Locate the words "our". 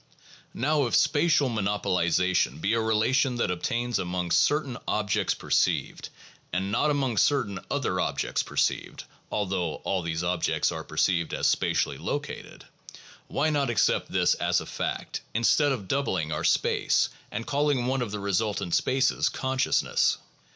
16.31-16.43